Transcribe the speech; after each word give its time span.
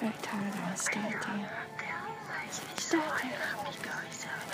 Very 0.00 0.12
tired 0.22 0.54
of 0.72 0.78
starting. 0.78 1.46
Starting. 2.76 3.30
Yeah, 3.30 4.47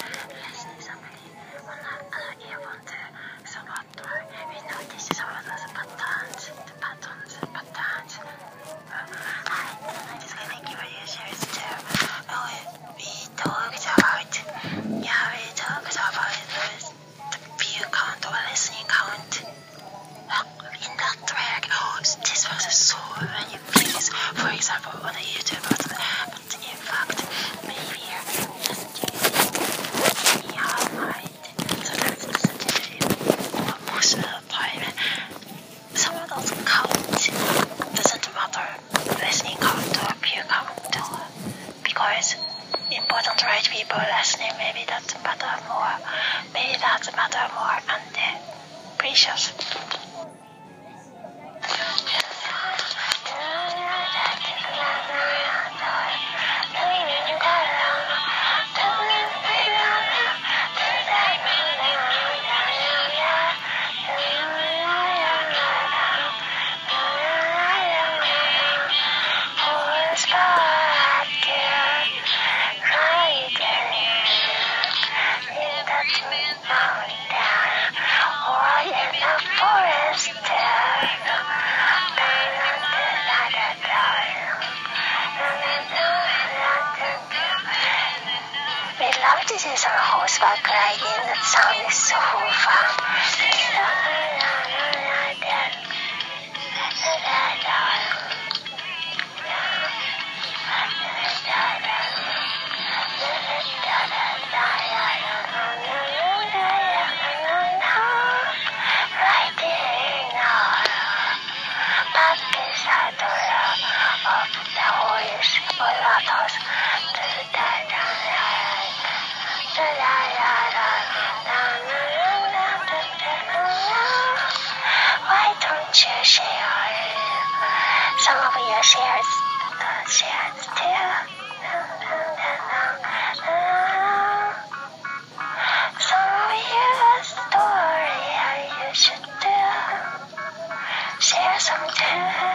Share 141.75 142.54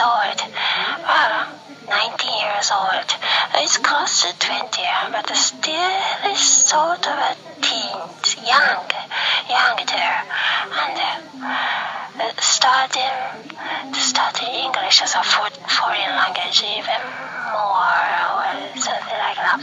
old. 0.00 0.40
Well, 1.04 1.60
19 1.88 2.40
years 2.40 2.70
old. 2.72 3.08
It's 3.54 3.76
close 3.78 4.22
to 4.22 4.38
20, 4.38 4.82
but 5.12 5.28
still 5.36 6.00
is 6.30 6.40
sort 6.40 7.06
of 7.06 7.18
a 7.18 7.36
teen, 7.60 8.46
young, 8.46 8.86
young 9.48 9.76
there. 9.86 10.22
And 10.70 10.96
uh, 11.42 12.32
starting, 12.38 13.14
starting 13.94 14.48
English 14.48 15.02
as 15.02 15.14
a 15.14 15.22
for, 15.22 15.50
foreign 15.68 16.14
language 16.16 16.62
even 16.62 17.02
more, 17.52 18.06
or 18.38 18.78
something 18.78 19.18
like 19.18 19.36
that. 19.36 19.60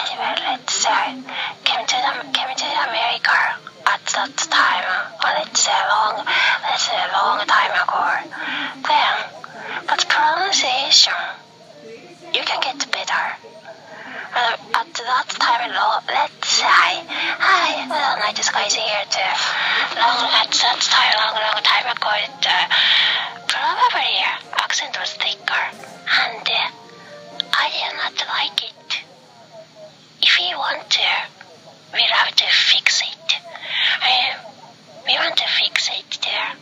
Anyway, 0.00 0.34
let's 0.48 0.74
say 0.74 1.22
came 1.64 1.86
to 1.86 1.96
the, 1.96 2.12
came 2.32 2.56
to 2.56 2.66
America 2.88 3.38
at 3.86 4.02
that 4.06 4.36
time, 4.48 4.86
or 5.22 5.30
let's 5.38 5.60
say 5.60 5.78
long, 5.92 6.24
let's 6.62 6.82
say 6.82 6.96
a 6.96 7.10
long 7.12 7.38
time 7.46 7.72
ago. 7.72 8.49
Then, 11.06 12.34
you 12.34 12.42
can 12.44 12.60
get 12.60 12.90
better. 12.92 13.24
Uh, 14.32 14.56
at 14.74 14.86
that 14.94 15.28
time, 15.28 15.72
let's 16.06 16.48
say, 16.48 16.64
hi, 16.64 17.86
well, 17.88 18.18
night 18.18 18.38
is 18.38 18.50
guys 18.50 18.74
here 18.74 19.04
too. 19.10 19.34
Long, 19.96 20.28
at 20.28 20.50
that 20.52 20.78
time, 20.78 21.14
long, 21.18 21.34
long 21.34 21.62
time 21.64 21.86
ago, 21.90 22.10
it, 22.14 22.46
uh, 22.46 22.68
probably 23.48 24.22
accent 24.54 24.96
was 25.00 25.14
thicker, 25.14 25.64
and 25.74 26.46
uh, 26.46 26.70
I 27.58 27.66
did 27.74 27.96
not 27.96 28.16
like 28.28 28.62
it. 28.62 29.02
If 30.22 30.38
we 30.38 30.54
want 30.54 30.88
to, 30.90 31.10
we 31.94 32.02
have 32.02 32.34
to 32.36 32.44
fix 32.46 33.00
it. 33.00 33.34
I, 34.02 34.36
we 35.06 35.14
want 35.14 35.36
to 35.36 35.48
fix 35.48 35.88
it 35.88 36.18
there. 36.22 36.52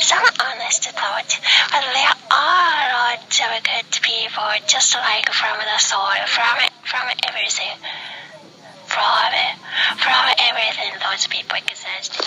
Some 0.00 0.24
honest 0.40 0.90
thought, 0.90 1.38
but 1.70 1.80
there 1.94 2.13
of 3.40 3.64
good 3.64 3.90
people, 4.02 4.44
just 4.66 4.94
like 4.94 5.28
from 5.32 5.58
the 5.58 5.78
soul, 5.78 6.06
from 6.26 6.56
from 6.84 7.08
everything, 7.26 7.74
from 8.86 9.32
from 9.98 10.24
everything 10.38 10.92
those 11.02 11.26
people 11.26 11.58
exist. 11.58 12.20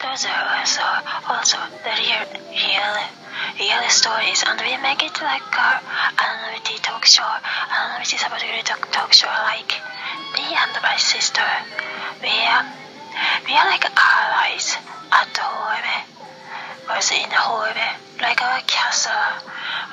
Those 0.00 0.26
are 0.26 0.44
also, 1.28 1.58
the 1.84 1.92
real, 1.96 2.24
real, 2.50 2.96
real 3.58 3.88
stories, 3.88 4.42
and 4.46 4.60
we 4.60 4.76
make 4.82 5.02
it 5.02 5.16
like 5.22 5.42
a 5.54 5.80
anonymity 6.18 6.78
talk 6.82 7.04
show, 7.04 7.22
anonymity 7.70 8.16
subject 8.16 8.66
talk, 8.66 8.90
talk 8.90 9.12
show, 9.12 9.28
like 9.44 9.72
me 10.34 10.44
and 10.50 10.72
my 10.82 10.96
sister. 10.96 11.46
We 12.22 12.28
are, 12.28 12.66
we 13.46 13.52
are 13.54 13.66
like 13.70 13.84
allies 13.84 14.76
at 15.12 15.36
home, 15.36 16.04
was 16.88 17.10
in 17.12 17.30
home, 17.30 17.76
like 18.20 18.42
our 18.42 18.60
castle. 18.66 19.12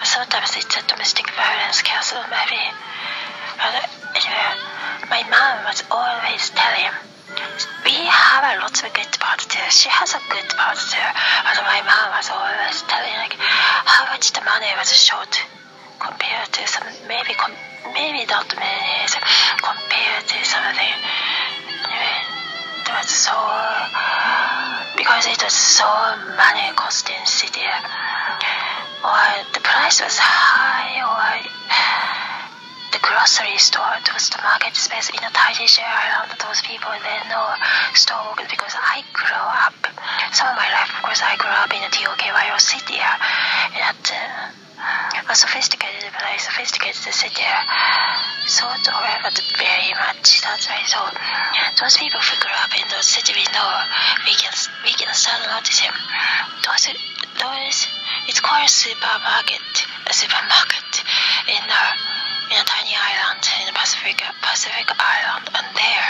Sometimes 0.04 0.56
it's 0.58 0.78
a 0.78 0.82
domestic 0.88 1.30
violence 1.36 1.82
castle, 1.82 2.24
maybe. 2.30 2.64
But 3.58 3.90
anyway, 4.16 4.77
my 5.10 5.24
mom 5.30 5.64
was 5.66 5.84
always 5.90 6.50
telling 6.52 6.92
we 7.86 7.96
have 8.08 8.44
a 8.44 8.60
lot 8.60 8.76
of 8.84 8.94
good 8.94 9.14
parts 9.20 9.46
too. 9.48 9.64
She 9.70 9.90
has 9.90 10.14
a 10.14 10.22
good 10.30 10.50
part 10.56 10.78
too. 10.78 11.00
And 11.00 11.58
my 11.64 11.80
mom 11.84 12.12
was 12.16 12.28
always 12.32 12.82
telling 12.88 13.16
like 13.16 13.36
how 13.40 14.06
much 14.12 14.32
the 14.34 14.42
money 14.44 14.68
was 14.76 14.92
short 14.92 15.40
compared 16.00 16.52
to 16.52 16.68
some 16.68 16.88
maybe 17.08 17.34
com- 17.36 17.56
maybe 17.94 18.26
not 18.28 18.48
many 18.56 19.08
compared 19.64 20.24
to 20.28 20.38
something. 20.44 20.96
Anyway, 21.88 22.20
it 22.84 22.90
was 22.92 23.10
so 23.10 23.36
because 24.96 25.26
it 25.28 25.40
was 25.44 25.54
so 25.54 25.88
money 26.36 26.68
costing 26.76 27.24
city 27.26 27.64
or 29.04 29.24
the 29.54 29.62
price 29.64 30.02
was 30.02 30.18
high 30.20 31.00
or 31.00 31.97
the 32.98 33.06
grocery 33.06 33.58
store, 33.62 33.94
those 34.10 34.30
the 34.34 34.42
market 34.42 34.74
space 34.74 35.10
in 35.14 35.22
a 35.22 35.30
tiny 35.30 35.68
share 35.70 35.86
island, 35.86 36.34
those 36.42 36.62
people 36.66 36.90
they 37.06 37.22
know 37.30 37.46
store 37.94 38.34
because 38.34 38.74
I 38.74 39.06
grew 39.14 39.38
up. 39.38 39.78
Some 40.34 40.50
of 40.50 40.58
my 40.58 40.66
life, 40.74 40.90
of 40.90 41.06
course, 41.06 41.22
I 41.22 41.38
grew 41.38 41.54
up 41.54 41.70
in 41.70 41.84
a 41.86 41.92
Tokyo 41.94 42.34
city, 42.58 42.98
in 42.98 43.82
that 43.86 44.02
uh, 44.02 45.30
a 45.30 45.36
sophisticated 45.36 46.10
place, 46.10 46.50
sophisticated 46.50 47.14
city. 47.14 47.46
Sort 48.50 48.82
of, 48.82 48.98
but 49.22 49.38
very 49.60 49.94
much. 49.94 50.42
That's 50.42 50.66
right. 50.72 50.88
So 50.88 51.04
those 51.78 51.98
people 52.02 52.22
who 52.24 52.34
grew 52.42 52.58
up 52.64 52.74
in 52.74 52.88
those 52.90 53.06
city, 53.06 53.34
we 53.36 53.46
know 53.54 53.70
we 54.26 54.34
can 54.34 54.54
we 54.82 54.94
can 54.98 55.14
start 55.14 55.46
noticing 55.46 55.94
those 56.66 56.90
those. 57.38 57.78
It's 58.26 58.40
called 58.40 58.66
a 58.66 58.72
supermarket, 58.72 59.86
a 60.08 60.14
supermarket 60.14 61.04
in 61.48 61.64
a 61.64 62.07
in 62.52 62.58
a 62.58 62.66
tiny 62.66 62.96
island 62.96 63.44
in 63.62 63.68
the 63.68 63.76
Pacific 63.76 64.22
Pacific 64.42 64.88
island, 65.00 65.50
and 65.54 65.68
there 65.76 66.10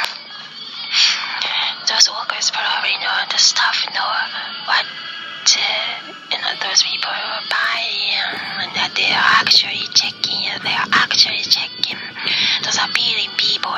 those 1.87 2.09
workers 2.11 2.51
probably 2.51 2.95
know 2.99 3.17
the 3.31 3.37
staff 3.37 3.85
know 3.95 4.11
what 4.67 4.85
uh, 4.85 6.13
you 6.31 6.37
know 6.37 6.53
those 6.61 6.83
people 6.83 7.09
are 7.09 7.41
buying 7.49 8.19
and 8.59 8.71
that 8.75 8.91
they 8.95 9.07
are 9.09 9.31
actually 9.39 9.87
checking 9.95 10.45
they 10.63 10.75
are 10.75 10.91
actually 10.93 11.41
checking. 11.47 11.97
Those 12.63 12.77
appealing 12.77 13.31
people 13.37 13.71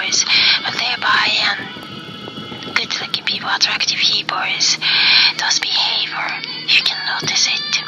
but 0.65 0.73
they're 0.73 0.97
buying 0.99 2.73
good 2.73 2.91
looking 2.99 3.25
people 3.25 3.49
attractive 3.49 3.99
people 3.99 4.41
those 5.37 5.59
behavior 5.59 6.59
you 6.69 6.83
can 6.83 6.97
notice 7.09 7.47
it. 7.47 7.81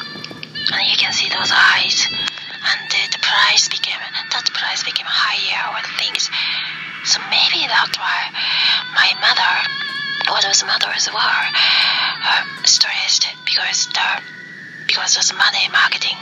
And 0.74 0.88
you 0.90 0.96
can 0.96 1.12
see 1.12 1.28
those 1.28 1.52
eyes. 1.54 2.06
And 2.10 2.90
the 2.90 3.18
price 3.32 3.68
became 3.72 3.96
that 4.28 4.44
price 4.52 4.84
became 4.84 5.08
higher 5.08 5.64
or 5.72 5.80
things 5.96 6.28
so 7.08 7.16
maybe 7.32 7.64
that's 7.64 7.96
why 7.96 8.28
my 8.92 9.08
mother 9.24 9.54
or 10.28 10.38
those 10.44 10.60
mothers 10.68 11.08
were 11.08 11.42
uh, 12.28 12.44
stressed 12.64 13.26
because 13.48 13.88
the 13.96 14.22
because 14.86 15.16
of 15.16 15.36
money 15.38 15.64
marketing 15.72 16.20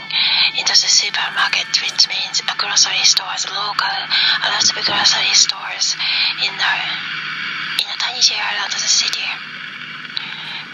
into 0.55 0.71
the 0.71 0.87
supermarket, 0.87 1.67
which 1.83 2.07
means 2.07 2.39
a 2.39 2.55
grocery 2.55 3.03
stores, 3.03 3.43
local, 3.51 3.83
a 3.83 4.47
lot 4.47 4.63
of 4.63 4.71
grocery 4.87 5.33
stores 5.35 5.95
in 6.39 6.55
a 6.55 6.73
in 7.83 7.87
a 7.91 7.97
tiny 7.99 8.23
area 8.31 8.63
of 8.63 8.71
the 8.71 8.79
city. 8.79 9.27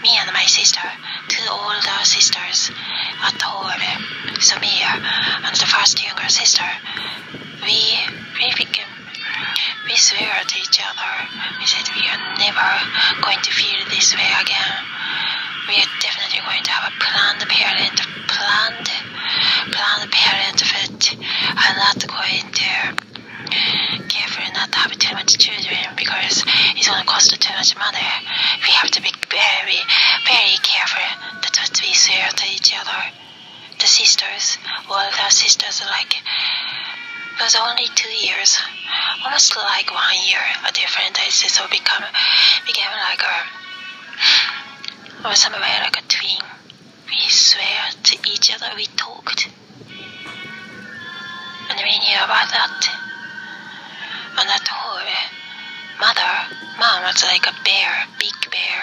Me 0.02 0.10
and 0.16 0.30
my 0.32 0.44
sister, 0.46 0.86
two 1.28 1.42
older 1.50 1.98
sisters 2.04 2.70
at 3.22 3.40
home, 3.42 4.40
so 4.40 4.58
me 4.60 4.82
uh, 4.82 4.94
and 5.44 5.56
the 5.56 5.66
first 5.66 6.02
younger 6.04 6.28
sister, 6.28 6.64
we 7.62 7.98
we 8.38 8.54
became 8.54 8.86
we 9.86 9.96
swear 9.96 10.38
to 10.46 10.58
each 10.58 10.78
other. 10.84 11.12
We 11.58 11.66
said 11.66 11.88
we 11.94 12.06
are 12.06 12.22
never 12.38 12.70
going 13.22 13.40
to 13.42 13.50
feel 13.50 13.80
this 13.90 14.14
way 14.14 14.30
again. 14.40 14.74
We 15.66 15.74
are 15.82 15.92
definitely 16.00 16.40
going 16.46 16.62
to 16.62 16.70
have 16.70 16.92
a 16.92 16.96
planned 17.00 17.42
parent, 17.48 17.98
children 25.36 25.78
because 25.96 26.42
it's 26.76 26.88
going 26.88 27.00
to 27.00 27.06
cost 27.06 27.38
too 27.40 27.54
much 27.54 27.76
money. 27.76 28.06
We 28.64 28.70
have 28.72 28.90
to 28.92 29.02
be 29.02 29.12
very, 29.28 29.80
very 30.24 30.56
careful 30.62 31.02
that 31.42 31.56
what 31.58 31.80
we 31.82 31.92
swear 31.92 32.30
to 32.30 32.46
each 32.48 32.72
other. 32.78 33.12
The 33.78 33.86
sisters, 33.86 34.58
well, 34.88 35.10
the 35.10 35.30
sisters 35.30 35.82
like 35.86 36.16
was 37.40 37.54
only 37.54 37.86
two 37.94 38.10
years, 38.10 38.58
almost 39.24 39.54
like 39.56 39.92
one 39.92 40.16
year, 40.26 40.40
a 40.66 40.72
different 40.72 41.18
age, 41.20 41.32
so 41.32 41.66
become 41.70 42.02
became 42.66 42.90
like 42.90 43.22
a 43.22 45.28
or 45.28 45.34
somewhere 45.34 45.80
like 45.82 45.98
a 45.98 46.02
twin. 46.08 46.40
We 47.06 47.28
swear 47.28 47.90
to 48.02 48.16
each 48.28 48.52
other, 48.54 48.74
we 48.76 48.86
talked, 48.96 49.48
and 51.70 51.78
we 51.78 51.98
knew 51.98 52.16
about 52.24 52.50
that. 52.50 52.87
Like 57.28 57.44
a 57.44 57.52
bear, 57.62 57.92
big 58.18 58.32
bear, 58.50 58.80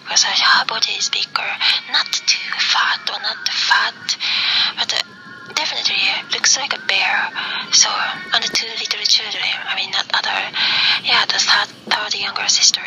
because 0.00 0.24
her 0.24 0.64
body 0.64 0.96
is 0.96 1.12
bigger, 1.12 1.50
not 1.92 2.08
too 2.08 2.52
fat 2.56 3.04
or 3.12 3.20
not 3.20 3.36
too 3.44 3.52
fat, 3.52 4.16
but. 4.78 4.92
Uh, 4.92 5.12
definitely 5.54 5.96
looks 6.34 6.56
like 6.58 6.74
a 6.74 6.80
bear. 6.86 7.16
So, 7.72 7.88
and 8.34 8.42
the 8.42 8.50
two 8.52 8.66
little 8.66 9.06
children, 9.06 9.46
I 9.64 9.76
mean, 9.76 9.90
not 9.90 10.04
other, 10.12 10.36
yeah, 11.04 11.24
the 11.24 11.38
third, 11.38 11.70
third 11.88 12.14
younger 12.18 12.46
sister, 12.48 12.82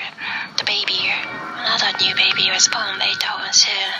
the 0.58 0.66
baby, 0.66 1.10
another 1.58 1.98
new 1.98 2.14
baby 2.16 2.52
was 2.52 2.68
born 2.68 3.00
later 3.00 3.32
on 3.34 3.52
soon, 3.54 3.92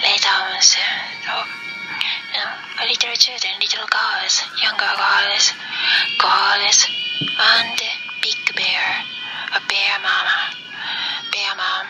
later 0.00 0.30
on 0.30 0.62
soon. 0.62 0.96
So, 1.26 1.34
you 2.32 2.86
little 2.88 3.14
children, 3.14 3.52
little 3.60 3.86
girls, 3.86 4.42
younger 4.62 4.92
girls, 4.96 5.52
girls, 6.18 6.86
and 7.38 7.78
big 8.22 8.56
bear, 8.56 9.11
a 9.52 9.60
bear 9.68 9.98
mama, 10.00 10.38
bear 11.30 11.54
mom. 11.56 11.86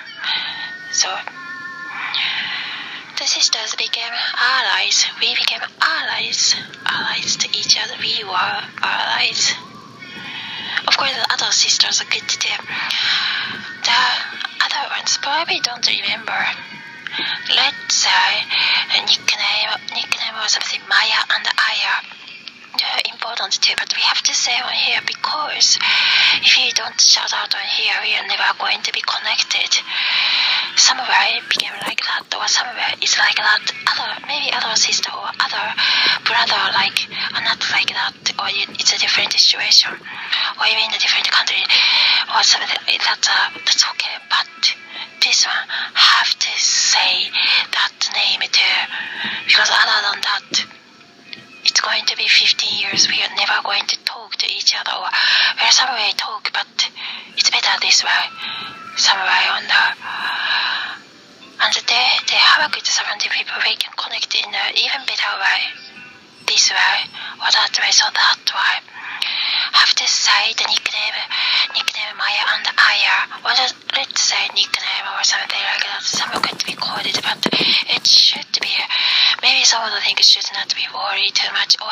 So, 0.90 1.08
the 3.18 3.26
sisters 3.26 3.76
became 3.76 4.12
allies. 4.36 5.06
We 5.20 5.34
became 5.34 5.62
allies. 5.80 6.56
Allies 6.86 7.36
to 7.36 7.48
each 7.56 7.78
other. 7.78 7.94
We 8.00 8.24
were 8.24 8.58
allies. 8.82 9.54
Of 10.88 10.96
course, 10.96 11.14
the 11.14 11.32
other 11.32 11.52
sisters 11.52 12.00
are 12.00 12.10
good 12.10 12.26
too. 12.26 12.58
The 13.84 14.02
other 14.66 14.84
ones 14.90 15.18
probably 15.22 15.60
don't 15.60 15.86
remember. 15.86 16.42
Let's 17.54 17.94
say 17.94 18.26
a 18.96 19.06
nickname, 19.06 19.70
nickname 19.94 20.36
or 20.42 20.48
something, 20.48 20.80
Maya 20.88 21.22
and 21.30 21.46
Aya. 21.46 22.21
Important 23.10 23.52
too, 23.62 23.74
but 23.78 23.94
we 23.94 24.02
have 24.02 24.22
to 24.22 24.34
say 24.34 24.52
on 24.58 24.72
here 24.72 25.00
because 25.06 25.78
if 26.42 26.58
you 26.58 26.72
don't 26.74 27.00
shout 27.00 27.32
out 27.32 27.54
on 27.54 27.66
here, 27.78 27.94
we 28.02 28.14
are 28.18 28.26
never 28.26 28.58
going 28.58 28.82
to 28.82 28.92
be 28.92 29.00
connected. 29.06 29.70
Somewhere 30.76 31.38
it 31.38 31.46
became 31.48 31.72
like 31.86 32.00
that, 32.02 32.26
or 32.34 32.46
somewhere 32.48 32.90
it's 33.00 33.18
like 33.18 33.36
that. 33.36 33.62
Other 33.86 34.26
maybe 34.26 34.50
other 34.52 34.74
sister 34.74 35.10
or 35.14 35.30
other 35.30 35.66
brother 36.26 36.62
like 36.74 37.06
are 37.34 37.44
not 37.44 37.62
like 37.70 37.90
that, 37.94 38.18
or 38.38 38.50
it's 38.50 38.92
a 38.92 38.98
different 38.98 39.32
situation, 39.32 39.92
or 39.94 40.64
even 40.66 40.90
a 40.90 40.98
different 40.98 41.30
country, 41.30 41.62
or 42.34 42.42
something. 42.42 42.98
That's 42.98 43.28
uh, 43.28 43.50
that's 43.62 43.84
okay. 43.94 44.16
But 44.26 44.74
this 45.22 45.46
one 45.46 45.68
have 45.94 46.34
to 46.34 46.52
say 46.58 47.30
that 47.70 47.94
name 48.14 48.42
too, 48.50 48.78
because 49.46 49.70
other 49.70 49.98
than 50.02 50.18
that, 50.26 50.81
it's 51.72 51.80
going 51.80 52.04
to 52.04 52.16
be 52.20 52.28
15 52.28 52.84
years. 52.84 53.08
We 53.08 53.24
are 53.24 53.32
never 53.32 53.64
going 53.64 53.88
to 53.88 53.96
talk 54.04 54.36
to 54.36 54.46
each 54.46 54.76
other, 54.76 54.92
or 54.92 55.08
well, 55.08 55.72
some 55.72 55.88
way 55.96 56.12
talk, 56.20 56.52
but 56.52 56.68
it's 57.32 57.48
better 57.48 57.80
this 57.80 58.04
way. 58.04 58.22
Some 59.00 59.16
way 59.16 59.44
on 59.56 59.64
the 59.64 59.82
and 61.64 61.72
they 61.72 62.06
they 62.28 62.36
have 62.36 62.68
a 62.68 62.74
good 62.74 62.84
70 62.84 63.24
people. 63.24 63.56
We 63.64 63.72
can 63.80 63.96
connect 63.96 64.36
in 64.36 64.52
an 64.52 64.76
even 64.76 65.00
better 65.08 65.32
way. 65.40 65.60
This 66.44 66.68
way 66.68 67.08
or 67.40 67.48
that 67.48 67.72
way, 67.80 67.88
so 67.88 68.04
that 68.12 68.44
way 68.52 68.92
have 69.72 69.94
to 69.94 70.06
say 70.06 70.52
the 70.54 70.66
nickname, 70.68 71.18
nickname 71.74 72.14
Maya 72.18 72.44
and 72.54 72.66
Aya, 72.76 73.16
or 73.44 73.52
let's 73.96 74.20
say 74.20 74.46
nickname 74.54 75.06
or 75.10 75.24
something 75.24 75.58
like 75.58 75.82
that. 75.82 76.02
Some 76.02 76.30
to 76.30 76.66
be 76.66 76.74
called 76.74 77.06
it, 77.06 77.18
but 77.22 77.40
it 77.50 78.06
should 78.06 78.52
be, 78.60 78.71
some 79.72 79.88
of 79.88 79.92
the 79.96 80.04
things 80.04 80.28
should 80.28 80.44
not 80.52 80.68
be 80.76 80.84
worried 80.92 81.32
too 81.32 81.50
much, 81.56 81.80
or 81.80 81.88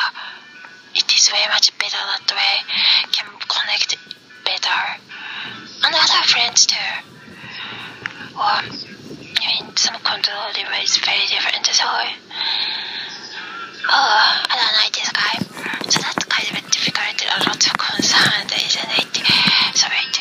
it 0.94 1.08
is 1.16 1.32
way 1.32 1.48
much 1.48 1.72
better 1.78 1.96
that 1.96 2.28
way, 2.28 2.60
can 3.10 3.24
connect 3.48 3.96
better. 4.44 5.00
And 5.82 5.94
other 5.96 6.22
friends 6.28 6.66
too. 6.66 6.76
Or, 8.36 8.60
I 8.60 9.64
mean, 9.64 9.74
some 9.80 9.96
control 10.04 10.52
is 10.52 10.98
very 10.98 11.24
different, 11.24 11.64
so, 11.72 11.88
oh, 11.88 12.04
I 13.88 14.54
don't 14.60 14.76
like 14.76 14.92
this 14.92 15.08
guy. 15.08 15.40
So 15.88 16.04
that's 16.04 16.24
kind 16.28 16.52
of 16.52 16.60
a 16.60 16.68
difficult, 16.68 17.16
a 17.24 17.48
lot 17.48 17.64
of 17.64 17.72
concern, 17.80 18.44
isn't 18.60 18.92
it? 19.00 19.24
So 19.72 19.88
wait, 19.88 20.20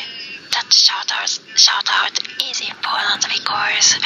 that 0.70 0.76
shout 0.78 1.10
out, 1.10 1.28
shout 1.58 1.88
out 1.90 2.14
is 2.48 2.60
important 2.60 3.26
because 3.26 3.98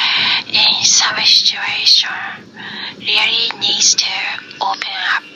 in 0.49 0.83
some 0.83 1.15
situation 1.21 2.09
really 2.97 3.53
needs 3.59 3.93
to 3.93 4.09
open 4.61 4.97
up 5.13 5.29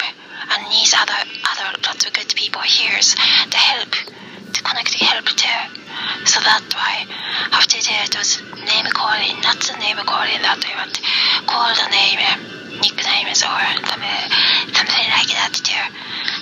and 0.49 0.69
needs 0.69 0.95
other 0.97 1.21
other 1.45 1.69
lots 1.85 2.05
of 2.05 2.13
good 2.13 2.33
people 2.35 2.61
here 2.61 2.97
to 2.97 3.57
help 3.57 3.91
to 4.53 4.63
connect 4.63 4.93
help 4.95 5.25
too. 5.25 5.61
So 6.25 6.39
that 6.41 6.65
why 6.73 7.05
to 7.61 7.77
do 7.77 7.93
those 8.09 8.41
name 8.65 8.89
calling, 8.89 9.37
not 9.41 9.61
the 9.61 9.77
name 9.77 9.97
calling 10.01 10.41
that 10.41 10.57
way, 10.65 10.73
but 10.81 10.97
call 11.45 11.69
the 11.77 11.89
name 11.93 12.17
nicknames 12.81 13.45
or 13.45 13.61
something 13.85 15.09
like 15.13 15.29
that 15.37 15.53
too. 15.53 15.85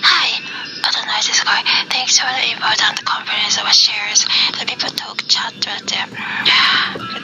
Hi, 0.00 0.47
I 0.84 0.90
don't 0.94 1.06
know 1.06 1.20
this 1.20 1.42
guy. 1.42 1.62
Thanks 1.90 2.18
for 2.18 2.30
the 2.30 2.52
important 2.54 3.04
conference 3.04 3.58
of 3.58 3.66
shares. 3.74 4.24
The 4.58 4.64
people 4.66 4.90
talk 4.94 5.18
chat, 5.26 5.54
but 5.58 5.90
uh, 5.90 6.06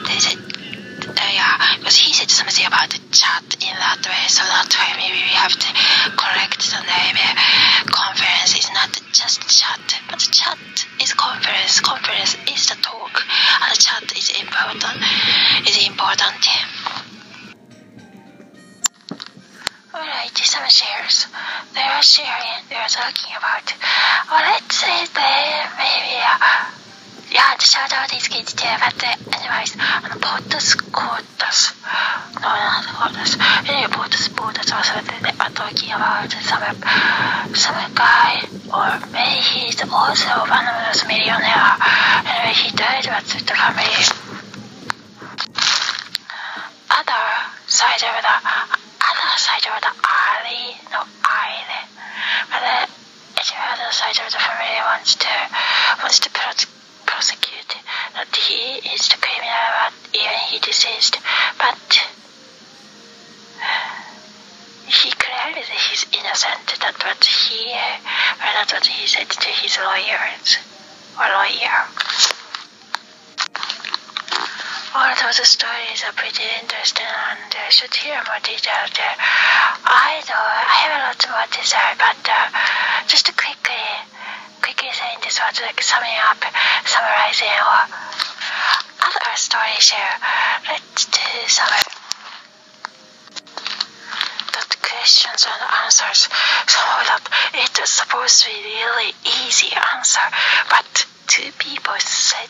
they 0.07 0.19
said, 0.19 0.39
uh, 0.39 1.31
yeah, 1.31 1.55
because 1.79 1.95
he 1.95 2.11
said 2.13 2.29
something 2.29 2.65
about 2.65 2.89
the 2.89 2.99
chat 3.15 3.43
in 3.63 3.75
that 3.79 4.03
way, 4.03 4.23
so 4.27 4.43
that 4.43 4.67
way 4.75 4.91
maybe 4.99 5.23
we 5.23 5.33
have 5.39 5.55
to 5.55 5.69
correct 6.19 6.59
the 6.67 6.81
name. 6.83 7.17
Conference 7.87 8.59
is 8.59 8.67
not 8.75 8.91
just 9.13 9.47
chat, 9.47 9.79
but 10.09 10.19
chat 10.19 10.59
is 11.01 11.13
conference. 11.13 11.79
Conference 11.79 12.35
is 12.51 12.67
the 12.67 12.75
talk, 12.81 13.23
and 13.23 13.71
the 13.71 13.79
chat 13.79 14.03
is 14.17 14.29
important. 14.35 14.99
Is 15.67 15.79
important. 15.87 16.35
some 20.55 20.69
shares. 20.69 21.27
They 21.73 21.81
are 21.83 22.01
sharing, 22.01 22.63
they 22.69 22.75
are 22.79 22.87
talking 22.87 23.35
about. 23.35 23.67
Well, 24.31 24.39
let's 24.39 24.75
say 24.75 25.03
they 25.11 25.43
maybe, 25.75 26.15
uh, 26.23 26.71
yeah, 27.27 27.55
the 27.59 27.65
shout 27.65 27.91
out 27.91 28.07
is 28.15 28.29
good 28.29 28.47
to 28.47 28.65
have 28.65 28.95
the 28.95 29.11
anyways, 29.35 29.75
and 29.75 30.15
borders, 30.23 30.75
quarters, 30.95 31.75
no, 32.39 32.47
not 32.47 32.87
quarters, 32.87 33.35
anyway, 33.67 33.91
borders, 33.91 34.29
borders, 34.31 34.71
also 34.71 34.95
they 35.03 35.35
are 35.35 35.51
talking 35.51 35.91
about 35.91 36.31
some, 36.31 36.63
some 37.51 37.91
guy, 37.91 38.39
or 38.71 38.87
maybe 39.11 39.43
he's 39.43 39.83
also 39.83 40.31
one 40.47 40.63
of 40.63 40.75
those 40.87 41.03
millionaires. 41.03 41.83
anyway, 42.31 42.55
he 42.55 42.71
died 42.71 43.03
with 43.11 43.43
the 43.43 43.55
family. 43.59 44.14
He 58.45 58.77
is 58.93 59.09
the 59.09 59.17
criminal, 59.17 59.65
but 59.81 59.93
even 60.13 60.37
he 60.49 60.59
deceased. 60.59 61.17
But 61.57 61.81
he 64.85 65.09
claimed 65.17 65.55
that 65.57 65.65
he's 65.65 66.05
innocent. 66.13 66.61
That's 66.77 67.01
what 67.03 67.25
he, 67.25 67.73
well, 67.73 68.53
that's 68.53 68.73
what 68.73 68.85
he 68.85 69.07
said 69.07 69.29
to 69.29 69.49
his 69.49 69.77
lawyers 69.81 70.61
or 71.17 71.25
lawyer. 71.25 71.79
All 74.95 75.11
those 75.19 75.41
stories 75.43 76.05
are 76.07 76.13
pretty 76.13 76.45
interesting 76.61 77.03
and 77.03 77.51
I 77.51 77.69
should 77.69 77.93
hear 77.93 78.15
more 78.29 78.39
details. 78.45 78.93
I 78.95 80.21
know 80.29 80.39
I 80.39 80.73
have 80.85 80.93
a 80.95 81.01
lot 81.09 81.19
more 81.27 81.47
to 81.49 81.61
say, 81.67 81.83
but 81.97 82.21
uh, 82.29 82.47
just 83.07 83.25
quickly, 83.35 83.85
quickly 84.61 84.89
saying 84.93 85.17
this 85.23 85.41
was 85.41 85.59
like 85.61 85.81
summing 85.81 86.15
up, 86.29 86.39
summarizing 86.85 87.51
or 87.59 88.24
stories 89.55 89.89
here. 89.89 90.15
Let's 90.67 91.05
do 91.05 91.47
some 91.47 91.71
that 94.51 94.71
questions 94.83 95.47
and 95.47 95.61
answers. 95.85 96.27
Some 96.67 96.89
of 96.99 97.07
that 97.07 97.23
it 97.55 97.79
is 97.79 97.89
supposed 97.89 98.43
to 98.43 98.49
be 98.51 98.67
really 98.83 99.15
easy 99.23 99.71
answer, 99.95 100.27
but 100.69 101.07
two 101.27 101.51
people 101.59 101.95
said 101.99 102.49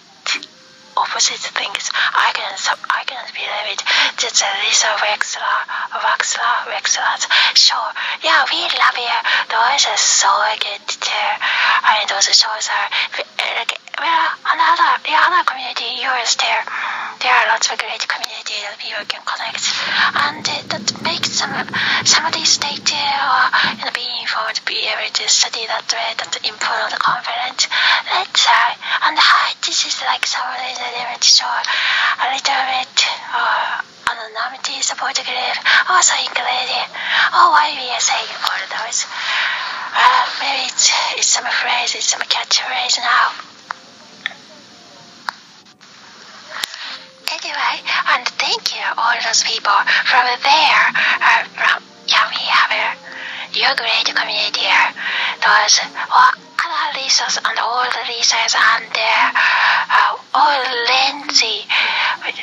opposite 0.97 1.45
things. 1.53 1.91
I 1.93 2.31
can 2.33 2.57
I 2.89 3.03
can 3.05 3.21
believe 3.37 3.69
it. 3.69 3.81
Just 4.17 4.41
a 4.41 4.49
Lisa 4.65 4.89
Wexler, 4.97 5.57
Wexler, 6.01 6.55
Wexler. 6.73 7.21
Sure, 7.53 7.91
yeah, 8.23 8.45
we 8.49 8.65
love 8.65 8.97
you. 8.97 9.17
Those 9.53 9.85
are 9.93 10.01
so 10.01 10.31
good 10.57 10.81
too. 10.89 11.29
I 11.85 12.01
mean, 12.01 12.07
those 12.09 12.33
shows 12.33 12.65
are 12.73 12.87
well, 13.99 14.27
another 14.51 14.91
the 15.05 15.13
other 15.15 15.43
community 15.45 16.01
yours 16.01 16.35
there. 16.35 16.63
There 17.21 17.33
are 17.33 17.47
lots 17.47 17.71
of 17.71 17.79
great 17.79 18.05
community 18.07 18.53
that 18.61 18.77
people 18.77 19.05
can 19.09 19.23
connect, 19.25 19.65
and 20.13 20.45
uh, 20.45 20.77
that 20.77 20.85
makes 21.01 21.31
some 21.33 21.53
some 22.05 22.25
of 22.25 22.33
these 22.33 22.57
data 22.61 23.01
or 23.01 23.43
you 23.79 23.85
know, 23.85 23.91
being 23.95 24.13
informed, 24.21 24.61
be 24.65 24.85
able 24.85 25.09
to 25.09 25.25
study 25.27 25.65
that 25.65 25.89
way, 25.89 26.13
that 26.21 26.33
improve 26.45 26.89
the 26.93 27.01
conference. 27.01 27.65
Let's 28.13 28.41
say, 28.45 28.65
and 29.09 29.17
hi, 29.17 29.57
this 29.65 29.89
is 29.89 29.97
like 30.05 30.25
somebody 30.25 30.69
that 30.77 31.17
to 31.21 31.27
show 31.27 31.49
a 31.49 32.27
little 32.29 32.61
bit 32.69 32.95
uh, 33.33 33.81
anonymity 34.11 34.81
support 34.85 35.15
group, 35.15 35.57
also 35.89 36.13
including, 36.21 36.85
oh, 37.33 37.49
why 37.55 37.73
we 37.73 37.89
are 37.89 38.03
saying 38.03 38.29
all 38.45 38.61
those. 38.69 39.05
Uh, 39.97 40.23
maybe 40.43 40.69
it's, 40.69 40.91
it's 41.17 41.27
some 41.27 41.45
phrase, 41.45 41.95
it's 41.95 42.05
some 42.05 42.21
catchphrase 42.21 42.99
now. 42.99 43.31
Anyway, 47.31 47.75
and 48.13 48.25
thank 48.55 48.75
you 48.75 48.87
all 48.95 49.15
those 49.19 49.43
people 49.43 49.75
from 50.07 50.25
there. 50.39 50.83
Uh, 51.19 51.43
from, 51.59 51.83
yeah, 52.07 52.23
we 52.31 52.39
have 52.47 52.71
your 53.51 53.75
great 53.75 54.07
community. 54.07 54.71
Those 55.43 55.83
oh, 55.83 56.31
other 56.31 57.03
resources 57.03 57.43
and 57.43 57.59
all 57.59 57.83
the 57.83 58.03
resources 58.07 58.55
and. 58.55 58.91
Uh, 58.95 60.15
all 60.35 60.59
Lindsay, 60.59 61.63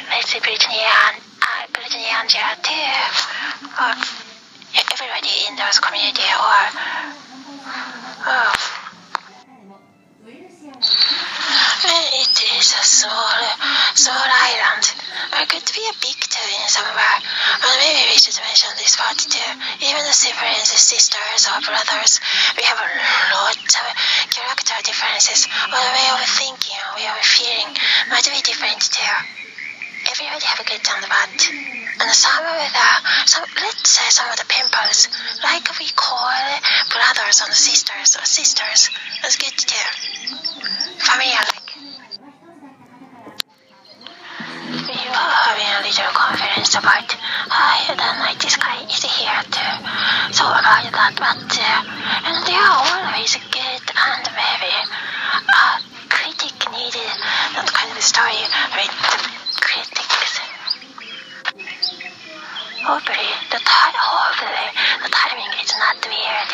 Lindsay 0.09 0.41
Brittany 0.41 0.81
and 0.81 1.21
uh, 1.45 1.69
Brittany 1.73 2.09
and 2.09 2.25
Angela 2.25 2.57
too. 2.65 3.69
Uh, 3.77 3.95
everybody 4.91 5.29
in 5.49 5.57
those 5.57 5.79
community 5.79 6.25
or 6.25 7.22
is 18.93 18.99
what 19.01 19.17
to. 19.17 19.45
Even 19.81 20.05
the 20.05 20.13
siblings, 20.13 20.69
sisters, 20.69 21.49
or 21.49 21.61
brothers, 21.65 22.21
we 22.57 22.63
have 22.65 22.77
lots 22.77 23.73
of 23.73 23.89
character 24.29 24.77
differences. 24.85 25.49
Our 25.73 25.89
way 25.97 26.09
of 26.13 26.21
thinking, 26.29 26.77
our 26.77 26.97
way 26.97 27.09
of 27.09 27.25
feeling 27.25 27.73
might 28.11 28.25
be 28.29 28.41
different 28.45 28.81
too. 28.81 29.17
Everybody 30.13 30.45
have 30.45 30.61
a 30.61 30.65
good 30.65 30.83
and 30.85 31.07
bad. 31.09 31.31
And 32.01 32.11
some 32.13 32.45
with 32.45 32.75
uh, 32.75 33.01
some 33.25 33.45
let's 33.63 33.89
say 33.89 34.09
some 34.11 34.29
of 34.29 34.37
the 34.37 34.45
pimples, 34.49 35.09
like 35.43 35.65
we 35.79 35.89
call 35.95 36.35
brothers 36.91 37.41
and 37.41 37.55
sisters 37.55 38.17
or 38.17 38.25
sisters, 38.27 38.91
is 39.25 39.37
good 39.37 39.57
too. 39.57 39.89
Family 40.99 41.33
like. 41.33 41.63
We 44.73 45.09
are 45.09 45.31
having 45.47 45.69
a 45.69 45.87
little 45.87 46.13
conference 46.13 46.75
about 46.75 47.17
but 51.11 51.35
and 51.35 52.47
they 52.47 52.55
are 52.55 52.79
always 52.79 53.35
good 53.51 53.85
and 53.91 54.25
maybe 54.39 54.71
a 54.71 54.87
uh, 55.51 55.83
critic 56.07 56.55
needed 56.71 57.11
that 57.59 57.67
kind 57.75 57.91
of 57.91 58.05
story 58.07 58.39
with 58.79 58.95
critics. 59.59 60.39
Hopefully, 62.87 63.35
the 63.51 63.59
time, 63.67 63.95
oh, 63.99 64.31
hopefully, 64.31 64.69
the 65.03 65.11
timing 65.11 65.51
is 65.59 65.75
not 65.75 65.99
weird. 66.07 66.51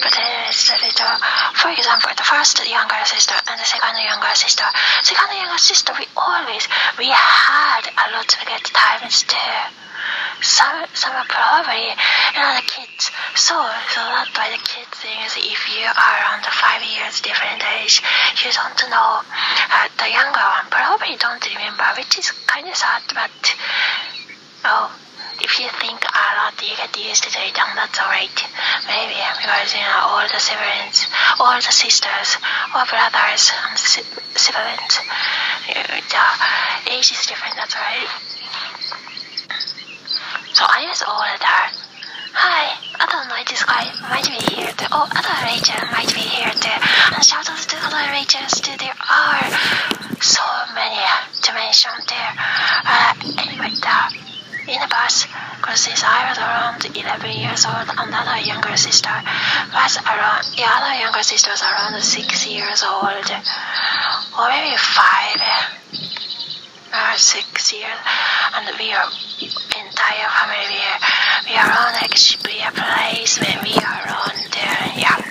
But 0.00 0.12
there 0.16 0.48
is 0.48 0.72
a 0.72 0.78
little, 0.80 1.16
for 1.60 1.68
example, 1.68 2.10
the 2.16 2.24
first 2.24 2.64
younger 2.64 3.04
sister 3.04 3.36
and 3.44 3.60
the 3.60 3.64
second 3.68 4.00
younger 4.00 4.32
sister. 4.32 4.64
Second 5.02 5.36
younger 5.36 5.58
sister, 5.60 5.92
we 6.00 6.08
always, 6.16 6.64
we 6.96 7.12
had 7.12 7.84
a 7.92 8.06
lot 8.16 8.32
of 8.32 8.40
good 8.48 8.64
times 8.72 9.24
too. 9.28 9.83
Some 10.44 10.84
are 11.16 11.24
probably 11.24 11.88
you 11.88 12.40
know 12.40 12.52
the 12.54 12.66
kids. 12.68 13.10
So 13.34 13.56
so 13.88 14.00
that's 14.12 14.28
why 14.36 14.52
the 14.52 14.60
kid 14.60 14.86
thing 14.92 15.16
is 15.24 15.36
if 15.40 15.62
you 15.72 15.88
are 15.88 16.20
under 16.36 16.52
five 16.52 16.84
years 16.84 17.20
different 17.20 17.64
age, 17.80 18.02
you 18.44 18.52
don't 18.52 18.90
know 18.90 19.24
uh, 19.24 19.88
the 19.96 20.08
younger 20.12 20.44
one 20.44 20.68
probably 20.68 21.16
don't 21.16 21.40
remember, 21.48 21.84
which 21.96 22.18
is 22.18 22.30
kind 22.44 22.68
of 22.68 22.76
sad. 22.76 23.02
But 23.14 23.32
oh, 24.68 24.92
if 25.40 25.58
you 25.58 25.68
think 25.80 26.04
a 26.04 26.24
lot, 26.36 26.60
you 26.60 26.76
get 26.76 26.92
used 26.92 27.24
to 27.24 27.30
it, 27.40 27.56
and 27.56 27.78
that's 27.78 27.98
alright. 27.98 28.36
Maybe 28.86 29.16
because 29.16 29.72
you 29.72 29.80
know 29.80 30.12
all 30.12 30.28
the 30.28 30.38
siblings, 30.38 31.08
all 31.40 31.56
the 31.56 31.72
sisters, 31.72 32.36
or 32.76 32.84
brothers 32.84 33.48
and 33.48 33.78
si- 33.78 34.12
siblings, 34.36 35.00
uh, 35.72 36.36
the 36.84 36.92
age 36.92 37.10
is 37.12 37.24
different. 37.26 37.56
That's 37.56 37.74
right. 37.74 38.33
So 40.54 40.62
I 40.62 40.86
was 40.86 41.02
older. 41.02 41.66
Hi, 42.38 42.78
other 43.02 43.26
this 43.42 43.66
guy 43.66 43.90
might 44.06 44.22
be 44.22 44.38
here 44.54 44.70
too. 44.70 44.86
Oh, 44.94 45.02
other 45.02 45.38
Rachel 45.50 45.82
might 45.90 46.06
be 46.14 46.22
here 46.22 46.54
too. 46.54 46.78
And 47.10 47.18
shout 47.26 47.50
out 47.50 47.58
to 47.58 47.74
other 47.82 48.06
Rachels 48.14 48.62
too. 48.62 48.78
There 48.78 48.94
are 48.94 49.42
so 50.22 50.46
many 50.78 51.02
to 51.42 51.50
mention 51.58 51.90
there. 52.06 52.38
Uh, 52.86 53.18
anyway, 53.34 53.74
the, 53.82 53.98
in 54.70 54.78
the 54.78 54.86
bus, 54.86 55.26
because 55.58 55.90
I 56.06 56.30
was 56.30 56.38
around 56.38 56.86
11 56.86 57.02
years 57.34 57.66
old, 57.66 57.90
another 57.90 58.38
younger 58.38 58.78
sister 58.78 59.10
was 59.74 59.98
around, 60.06 60.46
the 60.54 60.70
other 60.70 60.94
younger 61.02 61.26
sister 61.26 61.50
was 61.50 61.66
around 61.66 61.98
6 61.98 62.46
years 62.46 62.86
old. 62.86 63.26
Or 64.38 64.46
maybe 64.54 64.78
5 64.78 65.34
or 66.94 67.18
6 67.18 67.74
years. 67.74 67.98
And 68.54 68.70
we 68.78 68.94
are 68.94 69.10
entire 69.94 70.26
family, 70.26 70.82
are, 70.82 70.98
we 71.46 71.54
are 71.54 71.70
on 71.70 71.94
Shibuya 72.18 72.74
place 72.74 73.38
when 73.38 73.62
we 73.62 73.78
are 73.78 74.06
on 74.10 74.34
there, 74.50 74.82
yeah, 74.98 75.22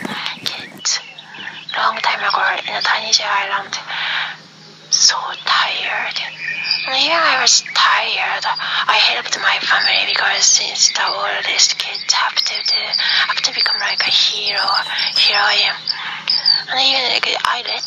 kids. 0.48 1.04
Long 1.76 2.00
time 2.00 2.24
ago 2.24 2.40
in 2.64 2.72
a 2.72 2.82
tiny 2.82 3.12
island. 3.12 3.76
So 4.90 5.20
tired. 5.44 6.16
And 6.88 6.96
yeah, 6.96 7.20
I 7.20 7.42
was 7.42 7.60
tired. 7.76 8.46
I 8.88 8.96
helped 9.12 9.36
my 9.44 9.60
family 9.60 10.08
because 10.08 10.46
since 10.48 10.96
the 10.96 11.12
oldest 11.12 11.78
kids 11.78 12.14
have 12.14 12.36
to 12.36 12.56
do, 12.64 12.84
have 13.28 13.42
to 13.44 13.52
become 13.54 13.82
like 13.82 14.00
a 14.00 14.12
hero, 14.12 14.64
heroine. 15.20 15.76
And 16.72 16.80
even 16.80 17.04
like, 17.12 17.28
I 17.44 17.64
let 17.68 17.84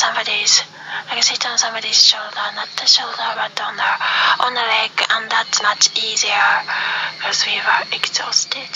somebody's, 0.00 0.64
like 1.12 1.22
sit 1.22 1.44
on 1.46 1.58
somebody's 1.58 2.02
shoulder, 2.02 2.46
not 2.56 2.68
the 2.80 2.86
shoulder 2.86 3.28
but 3.36 3.52
on 3.60 3.76
the 3.76 3.90
on 4.40 4.54
the 4.54 4.64
leg, 4.64 4.90
and 5.12 5.30
that's 5.30 5.62
much 5.62 5.92
easier 5.92 6.64
because 7.18 7.44
we 7.44 7.60
were 7.60 7.84
exhausted. 7.92 8.72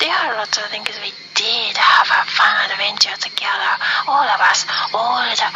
There 0.00 0.10
are 0.10 0.34
lots 0.34 0.58
of 0.58 0.64
things 0.74 0.90
we 0.98 1.12
did 1.36 1.76
have 1.76 2.08
a 2.10 2.22
fun 2.34 2.70
adventure 2.70 3.14
together, 3.20 3.72
all 4.08 4.26
of 4.26 4.40
us, 4.40 4.66
all 4.92 5.22
the, 5.22 5.50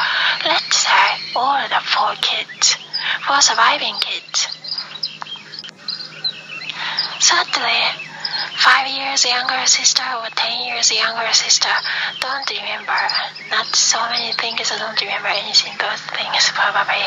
let's 0.46 0.76
say, 0.76 1.06
all 1.34 1.66
the 1.66 1.82
four 1.82 2.14
kids, 2.22 2.76
four 3.26 3.40
surviving 3.40 3.96
kids. 3.98 4.46
Sadly, 7.18 8.03
five 8.64 8.88
years 8.88 9.26
younger 9.26 9.60
sister 9.66 10.02
or 10.16 10.28
ten 10.32 10.64
years 10.64 10.90
younger 10.90 11.28
sister 11.32 11.68
don't 12.20 12.48
remember. 12.48 12.96
Not 13.50 13.66
so 13.76 14.00
many 14.08 14.32
things. 14.32 14.72
I 14.72 14.78
don't 14.78 14.98
remember 14.98 15.28
anything. 15.28 15.76
Those 15.76 16.00
things 16.16 16.48
probably. 16.56 17.04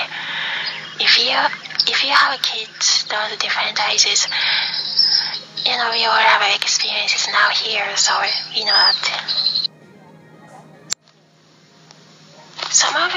If 1.02 1.18
you 1.18 1.34
if 1.90 2.04
you 2.06 2.12
have 2.14 2.40
kids, 2.42 3.06
those 3.10 3.38
different 3.40 3.80
ages, 3.90 4.28
you 5.66 5.78
know 5.78 5.92
you 5.98 6.08
all 6.08 6.22
have 6.30 6.46
experiences 6.62 7.28
now 7.34 7.50
here, 7.50 7.90
so 7.98 8.14
you 8.54 8.66
know 8.66 8.72
that. 8.72 9.47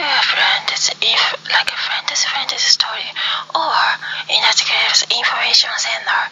Of 0.01 0.07
your 0.09 0.25
friends, 0.33 0.89
if 1.03 1.25
like 1.53 1.69
a 1.69 1.77
friend's 1.77 2.25
friend's 2.25 2.57
story, 2.57 3.05
or 3.53 3.77
in 4.33 4.41
that 4.41 4.57
case, 4.57 5.05
information 5.13 5.69
center, 5.77 6.23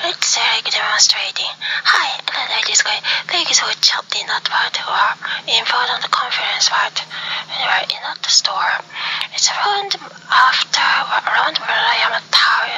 let's 0.00 0.32
like 0.32 0.64
demonstrating. 0.64 1.52
Hi, 1.84 2.08
hello 2.24 2.56
this 2.64 2.80
guy. 2.80 2.96
Thank 3.28 3.52
you 3.52 3.56
for 3.60 3.68
chatting 3.84 4.24
that 4.32 4.48
part 4.48 4.80
or 4.80 5.12
important 5.44 6.08
conference 6.08 6.72
part. 6.72 6.96
Anyway, 7.52 7.84
in 7.92 8.00
that 8.00 8.24
store, 8.24 8.80
it's 9.36 9.52
around 9.52 9.92
after 10.32 10.88
around 11.28 11.60
Murayama 11.60 12.24
Town. 12.32 12.72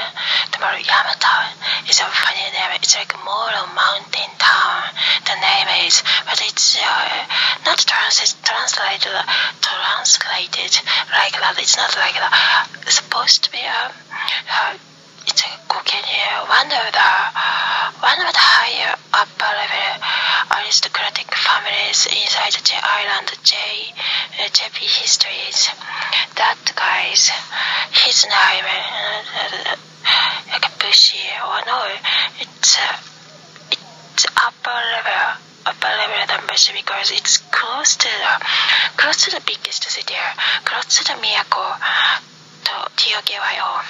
The 0.51 0.59
Murayama 0.59 1.15
Town 1.23 1.47
is 1.87 2.03
a 2.03 2.11
funny 2.11 2.51
name. 2.51 2.75
It's 2.75 2.99
like 2.99 3.15
more 3.23 3.55
of 3.55 3.71
mountain 3.75 4.31
town. 4.39 4.83
The 5.31 5.37
name 5.39 5.87
is, 5.87 6.03
but 6.27 6.43
it's 6.43 6.75
uh, 6.79 7.09
not 7.67 7.79
trans- 7.79 8.35
translated. 8.43 9.15
Translated 9.61 10.75
like 11.13 11.35
that. 11.39 11.55
It's 11.59 11.77
not 11.77 11.95
like 11.97 12.15
that. 12.19 12.69
It's 12.87 12.97
supposed 12.97 13.45
to 13.45 13.53
be 13.53 13.59
um, 13.63 13.93
uh, 14.51 14.75
it's 15.27 15.43
a 15.43 15.51
cooking 15.69 16.03
here. 16.03 16.37
One 16.49 16.67
of 16.67 16.87
the 16.91 17.11
one 18.01 18.19
of 18.19 18.33
the 18.33 18.41
higher 18.41 18.97
upper 19.13 19.53
level 19.53 19.91
aristocratic 20.59 21.31
families 21.35 22.07
inside 22.07 22.53
the 22.57 22.63
J 22.65 22.75
Island 22.83 23.31
J 23.45 23.55
uh, 24.41 24.49
JP 24.49 24.79
histories. 25.03 25.71
That 26.37 26.59
guy's 26.75 27.31
his 27.93 28.25
name 28.27 28.67
uh, 28.67 29.77
like 30.51 30.79
Bushi 30.79 31.21
or 31.45 31.61
no, 31.67 31.79
it's 32.41 32.79
uh, 32.79 32.97
it's 34.17 34.27
upper 34.37 34.81
level 34.97 35.39
upper 35.67 35.93
level 35.93 36.27
than 36.27 36.41
Bushi 36.49 36.73
because 36.73 37.11
it's 37.13 37.39
close 37.53 37.97
to 37.97 38.09
the 38.09 38.47
close 38.97 39.25
to 39.25 39.31
the 39.31 39.43
biggest 39.47 39.85
city, 39.85 40.15
close 40.65 40.99
to 40.99 41.05
the 41.05 41.21
Miyako 41.21 41.77
to 42.65 42.73
Tiokewayo 42.97 43.85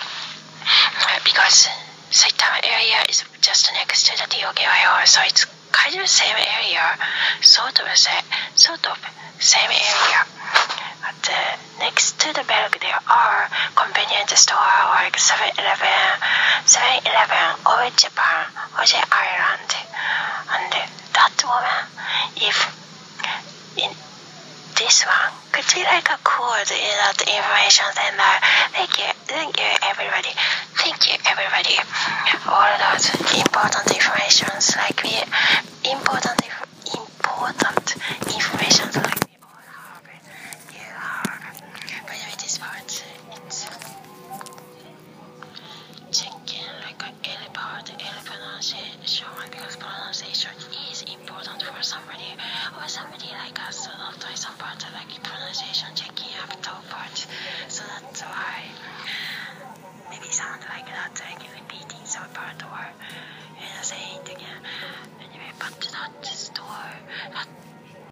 because 1.51 1.67
Saitama 2.15 2.63
area 2.63 3.03
is 3.09 3.25
just 3.41 3.73
next 3.75 4.07
to 4.07 4.13
the 4.15 4.23
Tiokewayo, 4.31 5.05
so 5.05 5.21
it's 5.27 5.47
kind 5.73 5.99
of 5.99 6.07
same 6.07 6.37
area, 6.39 6.95
sort 7.43 7.75
of 7.81 7.89
sort 8.55 8.87
of 8.87 8.97
same 9.41 9.67
area. 9.67 10.21
But 11.03 11.27
uh, 11.27 11.57
next 11.81 12.21
to 12.21 12.33
the 12.33 12.47
Belg 12.47 12.79
there 12.79 13.03
are 13.11 13.51
convenience 13.75 14.39
store 14.39 14.79
like 14.95 15.17
7-Eleven, 15.17 16.23
7-Eleven, 16.71 17.47
or 17.67 17.83
Japan, 17.99 18.47
or 18.79 18.87
the 18.87 19.03
Ireland. 19.11 19.71
And 20.55 20.71
that 21.19 21.35
woman, 21.43 21.83
if 22.39 22.59
in 23.77 23.91
this 24.81 25.05
one 25.05 25.33
could 25.53 25.69
be 25.75 25.85
like 25.85 26.09
a 26.09 26.17
code 26.25 26.71
in 26.73 26.97
that 27.05 27.21
information 27.21 27.85
center. 27.93 28.35
Thank 28.73 28.97
you, 28.97 29.13
thank 29.29 29.61
you 29.61 29.69
everybody, 29.85 30.33
thank 30.81 31.05
you 31.05 31.20
everybody. 31.31 31.79
All 32.49 32.75
those 32.91 33.07
important 33.39 33.87
informations 33.95 34.75
like 34.77 35.01
we 35.05 35.15
important 35.89 36.41
important 36.91 37.80